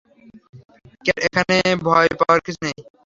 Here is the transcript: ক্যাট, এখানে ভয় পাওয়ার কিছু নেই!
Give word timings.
ক্যাট, 1.05 1.17
এখানে 1.27 1.55
ভয় 1.85 2.09
পাওয়ার 2.19 2.39
কিছু 2.45 2.59
নেই! 2.65 2.77